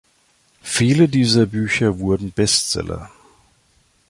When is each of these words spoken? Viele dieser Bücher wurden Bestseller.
Viele 0.63 1.07
dieser 1.07 1.45
Bücher 1.45 1.99
wurden 1.99 2.31
Bestseller. 2.31 3.11